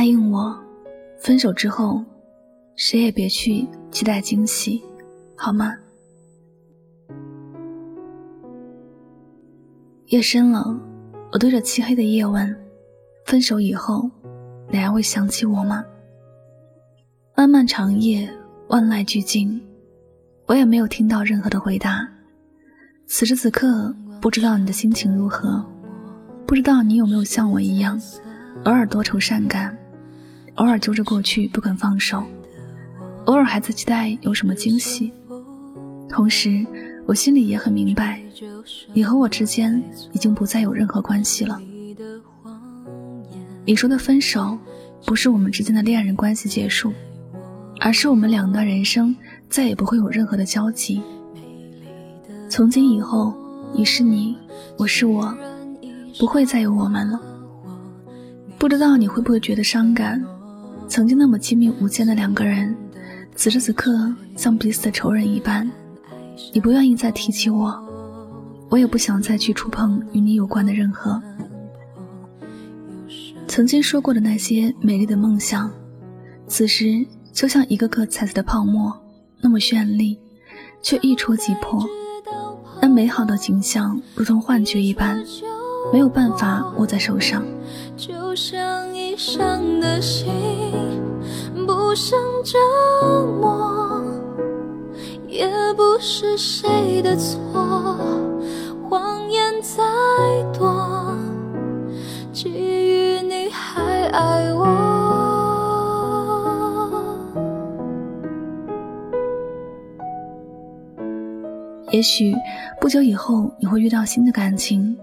[0.00, 0.58] 答应我，
[1.18, 2.02] 分手之后，
[2.74, 4.82] 谁也别去期待惊喜，
[5.36, 5.76] 好吗？
[10.06, 10.74] 夜深了，
[11.30, 12.56] 我对着漆黑的夜问：
[13.26, 14.10] 分手以后，
[14.70, 15.84] 你还会想起我吗？
[17.36, 18.26] 漫漫长夜，
[18.68, 19.60] 万籁俱静，
[20.46, 22.08] 我也没有听到任何的回答。
[23.06, 25.62] 此时此刻，不知道你的心情如何，
[26.46, 28.00] 不知道你有没有像我一样，
[28.64, 29.76] 偶尔多愁善感。
[30.56, 32.22] 偶尔揪着过去不肯放手，
[33.24, 35.12] 偶尔还在期待有什么惊喜。
[36.08, 36.66] 同时，
[37.06, 38.20] 我心里也很明白，
[38.92, 39.82] 你和我之间
[40.12, 41.60] 已经不再有任何关系了。
[43.64, 44.58] 你说的分手，
[45.06, 46.92] 不是我们之间的恋人关系结束，
[47.78, 49.14] 而是我们两段人生
[49.48, 51.00] 再也不会有任何的交集。
[52.48, 53.32] 从今以后，
[53.72, 54.36] 你是你，
[54.76, 55.32] 我是我，
[56.18, 57.20] 不会再有我们了。
[58.58, 60.22] 不知道你会不会觉得伤感？
[60.90, 62.74] 曾经那么亲密无间的两个人，
[63.36, 65.70] 此时此刻像彼此的仇人一般。
[66.52, 67.80] 你不愿意再提起我，
[68.68, 71.22] 我也不想再去触碰与你有关的任何。
[73.46, 75.70] 曾经说过的那些美丽的梦想，
[76.48, 78.92] 此时就像一个个彩色的泡沫，
[79.40, 80.18] 那么绚丽，
[80.82, 81.86] 却一戳即破。
[82.82, 85.22] 那美好的景象如同幻觉一般，
[85.92, 87.44] 没有办法握在手上。
[87.96, 88.89] 就像
[89.22, 90.32] 伤的心，
[91.66, 92.56] 不想折
[93.38, 94.02] 磨，
[95.28, 95.46] 也
[95.76, 97.98] 不是谁的错。
[98.88, 99.82] 谎言再
[100.58, 101.14] 多，
[102.32, 104.64] 基于你还爱我。
[111.90, 112.34] 也许
[112.80, 114.96] 不久以后，你会遇到新的感情，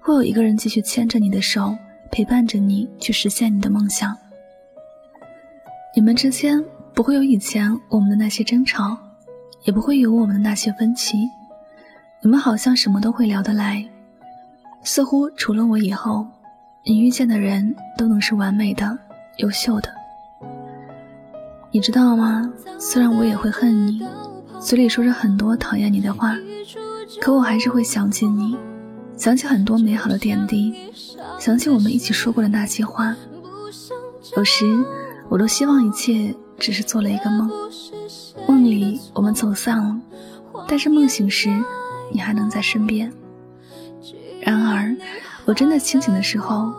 [0.00, 1.72] 会有一个人继续牵着你的手。
[2.12, 4.14] 陪伴着你去实现你的梦想。
[5.96, 8.98] 你们之间不会有以前我们的那些争吵，
[9.64, 11.16] 也不会有我们的那些分歧。
[12.20, 13.82] 你们好像什么都会聊得来，
[14.84, 16.26] 似乎除了我以后，
[16.84, 18.96] 你遇见的人都能是完美的、
[19.38, 19.88] 优秀的。
[21.70, 22.52] 你知道吗？
[22.78, 24.06] 虽然我也会恨你，
[24.60, 26.36] 嘴里说着很多讨厌你的话，
[27.22, 28.54] 可我还是会想起你。
[29.22, 30.74] 想起很多美好的点滴，
[31.38, 33.14] 想起我们一起说过的那些话。
[34.36, 34.84] 有时，
[35.28, 37.48] 我都希望一切只是做了一个梦，
[38.48, 39.96] 梦里我们走散了，
[40.66, 41.56] 但是梦醒时，
[42.10, 43.12] 你还能在身边。
[44.40, 44.96] 然而，
[45.44, 46.72] 我真的清醒的时候，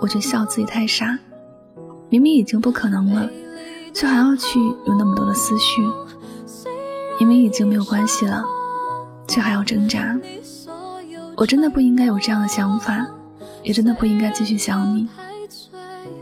[0.00, 1.16] 我却笑自己太傻。
[2.08, 3.30] 明明已经不可能了，
[3.94, 5.82] 却还要去有那么多的思绪；
[7.20, 8.44] 明明已经没有关系了，
[9.28, 10.18] 却还要挣扎。
[11.36, 13.06] 我真的不应该有这样的想法，
[13.62, 15.06] 也真的不应该继续想你，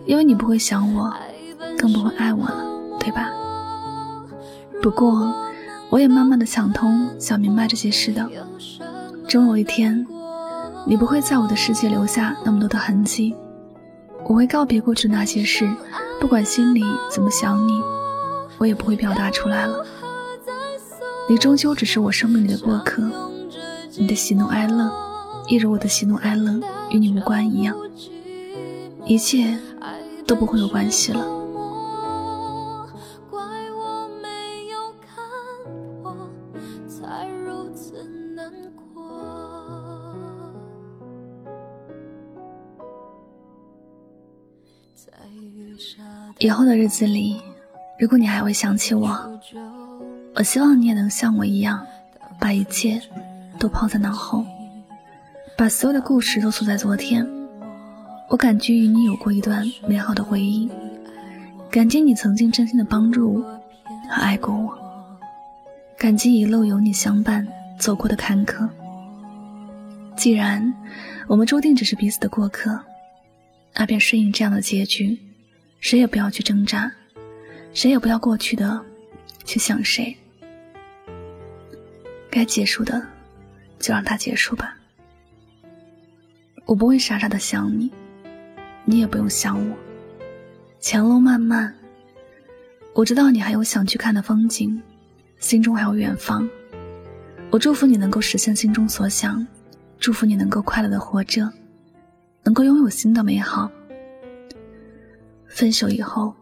[0.07, 1.15] 因为你不会想我，
[1.79, 2.65] 更不会爱我了，
[2.99, 3.31] 对吧？
[4.83, 5.33] 不过，
[5.89, 8.29] 我也慢慢的想通、想明白这些事的。
[9.29, 10.05] 终有一天，
[10.85, 13.37] 你不会在我的世界留下那么多的痕迹，
[14.25, 15.73] 我会告别过去那些事，
[16.21, 17.81] 不管心里怎么想你，
[18.59, 19.87] 我也不会表达出来了。
[21.29, 23.09] 你终究只是我生命里的过客，
[23.97, 25.04] 你的喜怒哀乐。
[25.47, 26.59] 一如我的喜怒哀乐
[26.91, 27.77] 与你无关一样，
[29.05, 29.59] 一切
[30.27, 31.25] 都不会有关系了。
[46.39, 47.41] 以后的日子里，
[47.99, 49.09] 如果你还会想起我，
[50.35, 51.87] 我希望你也能像我一样，
[52.41, 53.01] 把一切
[53.59, 54.45] 都抛在脑后。
[55.57, 57.25] 把所有的故事都锁在昨天。
[58.29, 60.69] 我感激与你有过一段美好的回忆，
[61.71, 63.41] 感激你曾经真心的帮助
[64.11, 64.77] 和爱过我，
[65.97, 67.47] 感激一路有你相伴
[67.79, 68.69] 走过的坎坷。
[70.17, 70.75] 既然
[71.29, 72.81] 我们注定只是彼此的过客，
[73.75, 75.17] 那便顺应这样的结局，
[75.79, 76.91] 谁也不要去挣扎，
[77.73, 78.81] 谁也不要过去的
[79.45, 80.17] 去想谁。
[82.29, 83.01] 该结束的，
[83.79, 84.77] 就让它结束吧。
[86.67, 87.91] 我不会傻傻的想你，
[88.85, 89.77] 你也不用想我。
[90.81, 91.75] 前路漫漫，
[92.95, 94.81] 我知道你还有想去看的风景，
[95.39, 96.49] 心中还有远方。
[97.51, 99.47] 我祝福你能够实现心中所想，
[99.99, 101.51] 祝福你能够快乐的活着，
[102.43, 103.71] 能够拥有新的美好。
[105.47, 106.35] 分手以后，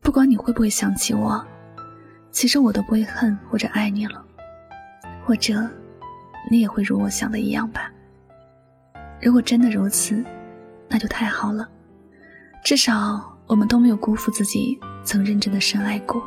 [0.00, 1.44] 不管你会不会想起我，
[2.30, 4.24] 其实我都不会恨或者爱你了，
[5.24, 5.68] 或者，
[6.50, 7.89] 你也会如我想的一样吧。
[9.20, 10.24] 如果真的如此，
[10.88, 11.68] 那就太好了。
[12.64, 16.22] 至少我们都没有辜负自己曾认真的深爱过。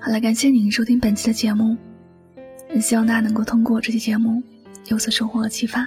[0.00, 1.76] 好了，感谢您收听本期的节目，
[2.80, 4.42] 希望大家能够通过这期节目
[4.86, 5.86] 有所收获和启发。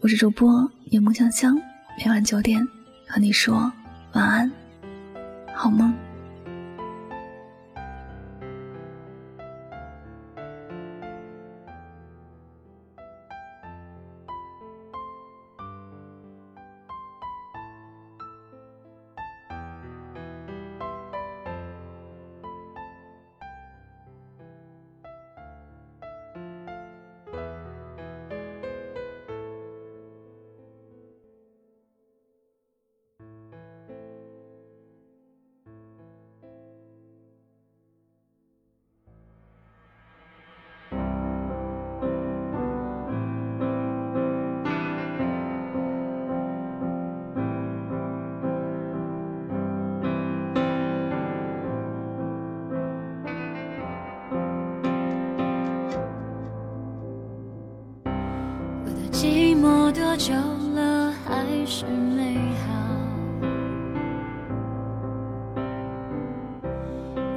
[0.00, 1.56] 我是主播夜梦香香，
[1.98, 2.66] 每晚九点
[3.06, 3.72] 和你说
[4.12, 4.50] 晚安，
[5.54, 5.94] 好梦。
[60.16, 60.32] 久
[60.74, 62.66] 了，还是美好？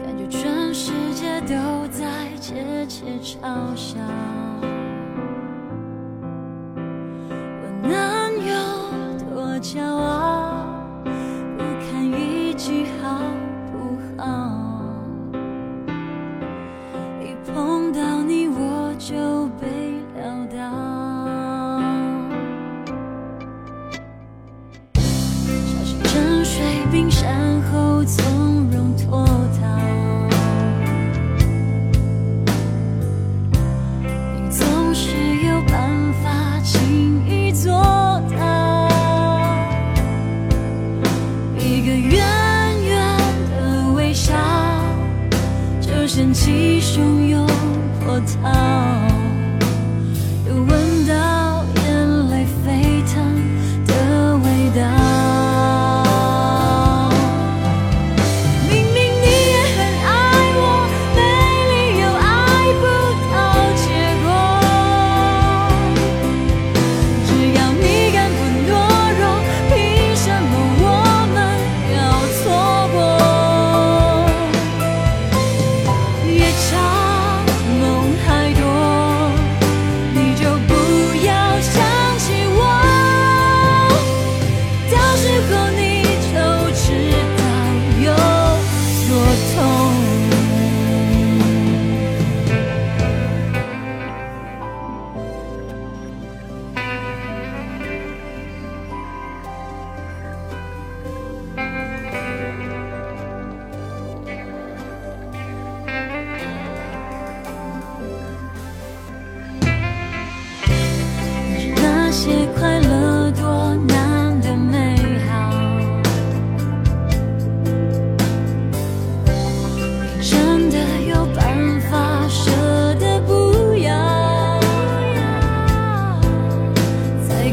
[0.06, 1.54] 感觉全世界都
[1.90, 2.06] 在
[2.40, 4.00] 窃窃嘲笑。
[7.62, 7.92] 我能
[8.48, 8.54] 有
[9.30, 10.19] 多骄傲？
[46.34, 47.48] 起汹涌
[48.06, 49.08] 波涛。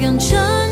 [0.07, 0.66] 想成。